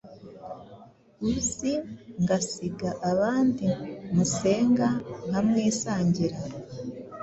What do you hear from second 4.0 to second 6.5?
musenga nkamwisangira!